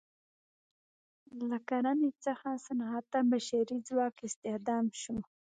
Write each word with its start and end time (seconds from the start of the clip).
له 1.49 1.57
کرنې 1.69 2.09
څخه 2.25 2.49
صنعت 2.65 3.05
ته 3.13 3.19
بشري 3.31 3.77
ځواک 3.87 4.15
استخدام 4.27 4.85
شو. 5.01 5.17